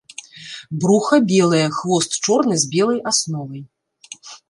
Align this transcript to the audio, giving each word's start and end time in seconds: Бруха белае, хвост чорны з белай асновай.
Бруха 0.85 1.19
белае, 1.33 1.61
хвост 1.81 2.19
чорны 2.25 2.55
з 2.65 2.73
белай 2.75 2.99
асновай. 3.15 3.63